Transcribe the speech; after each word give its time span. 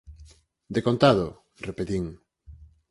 Decontado! 0.75 1.27
−repetín−. 1.67 2.05